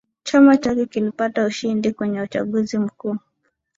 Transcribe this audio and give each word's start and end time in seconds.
Chama 0.23 0.57
chake 0.57 0.85
kilipata 0.85 1.45
ushindi 1.45 1.93
kwenye 1.93 2.21
uchaguzi 2.21 2.77
mkuu 2.77 3.17